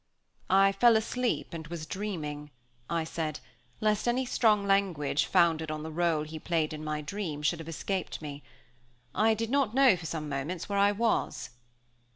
"I 0.49 0.71
fell 0.71 0.97
asleep 0.97 1.53
and 1.53 1.67
was 1.67 1.85
dreaming," 1.85 2.49
I 2.89 3.03
said, 3.03 3.39
lest 3.81 4.07
any 4.07 4.25
strong 4.25 4.65
language, 4.65 5.25
founded 5.27 5.69
on 5.69 5.83
the 5.83 5.91
rôle 5.91 6.25
he 6.25 6.39
played 6.39 6.73
in 6.73 6.83
my 6.83 7.01
dream, 7.01 7.43
should 7.43 7.59
have 7.59 7.69
escaped 7.69 8.19
me. 8.19 8.41
"I 9.13 9.35
did 9.35 9.51
not 9.51 9.75
know 9.75 9.95
for 9.95 10.07
some 10.07 10.27
moments 10.27 10.67
where 10.67 10.79
I 10.79 10.91
was." 10.91 11.51